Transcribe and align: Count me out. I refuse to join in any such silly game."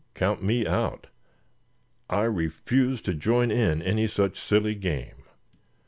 Count 0.15 0.41
me 0.41 0.65
out. 0.65 1.05
I 2.09 2.23
refuse 2.23 3.01
to 3.01 3.13
join 3.13 3.51
in 3.51 3.83
any 3.83 4.07
such 4.07 4.39
silly 4.39 4.73
game." 4.73 5.25